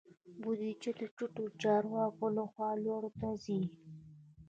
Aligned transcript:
بودیجه 0.41 0.91
د 0.99 1.01
ټیټو 1.15 1.45
چارواکو 1.61 2.25
لخوا 2.37 2.69
لوړو 2.83 3.11
ته 3.19 3.29
ځي. 3.43 3.61